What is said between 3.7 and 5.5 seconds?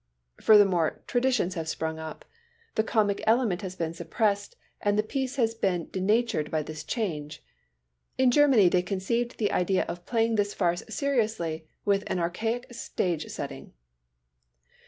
been suppressed and the piece